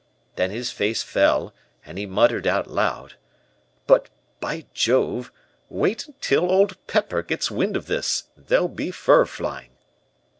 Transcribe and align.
Then 0.35 0.49
his 0.49 0.71
face 0.71 1.03
fell, 1.03 1.53
and 1.85 1.95
he 1.99 2.07
muttered 2.07 2.47
out 2.47 2.65
loud: 2.65 3.17
"'But, 3.85 4.09
by 4.39 4.65
Jove, 4.73 5.31
wait 5.69 6.09
till 6.19 6.49
Old 6.51 6.75
Pepper 6.87 7.21
gets 7.21 7.51
wind 7.51 7.77
of 7.77 7.85
this. 7.85 8.23
There'll 8.35 8.67
be 8.67 8.89
fur 8.89 9.25
flying.' 9.25 9.77